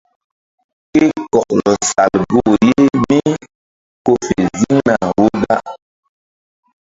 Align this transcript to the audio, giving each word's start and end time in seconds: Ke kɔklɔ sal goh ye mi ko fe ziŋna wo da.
Ke 0.93 1.03
kɔklɔ 1.33 1.71
sal 1.89 2.13
goh 2.31 2.51
ye 2.67 2.79
mi 3.07 3.19
ko 4.05 4.11
fe 4.25 4.35
ziŋna 4.59 4.95
wo 5.17 5.25
da. 5.41 5.57